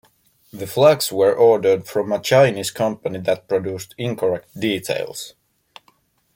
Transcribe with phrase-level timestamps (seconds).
[0.51, 5.35] The flags were ordered from a Chinese company that produced incorrect details.